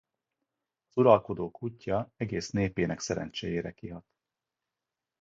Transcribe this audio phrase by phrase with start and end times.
[0.87, 4.05] Az uralkodó kutja egész népének szerencséjére kihat.